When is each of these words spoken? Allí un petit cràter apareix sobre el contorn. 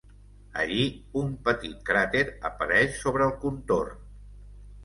Allí 0.61 0.85
un 1.21 1.35
petit 1.49 1.75
cràter 1.91 2.23
apareix 2.51 2.99
sobre 3.05 3.29
el 3.31 3.37
contorn. 3.47 4.05